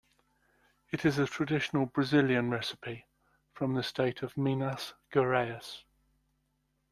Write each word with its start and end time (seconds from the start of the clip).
It 0.89 1.05
is 1.05 1.19
a 1.19 1.27
traditional 1.27 1.85
Brazilian 1.85 2.49
recipe, 2.49 3.05
from 3.53 3.75
the 3.75 3.83
state 3.83 4.23
of 4.23 4.35
Minas 4.35 4.95
Gerais. 5.13 5.83